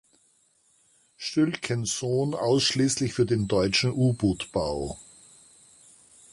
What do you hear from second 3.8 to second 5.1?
U-Bootbau.